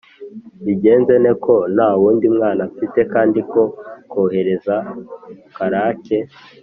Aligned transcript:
mbigenze 0.61 1.13
nte, 1.23 1.31
ko 1.45 1.55
nta 1.73 1.89
wundi 1.99 2.25
mwana 2.35 2.63
mfite; 2.71 2.99
kandi 3.13 3.39
ko 3.51 3.61
kohereza 4.11 4.75
Karake 5.55 6.17